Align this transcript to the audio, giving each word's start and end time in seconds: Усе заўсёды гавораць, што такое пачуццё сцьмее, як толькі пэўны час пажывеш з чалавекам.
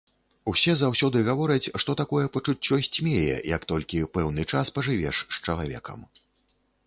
Усе 0.51 0.73
заўсёды 0.77 1.17
гавораць, 1.27 1.71
што 1.83 1.95
такое 1.99 2.23
пачуццё 2.37 2.79
сцьмее, 2.87 3.35
як 3.55 3.69
толькі 3.71 4.03
пэўны 4.15 4.43
час 4.53 4.65
пажывеш 4.79 5.15
з 5.37 5.45
чалавекам. 5.45 5.99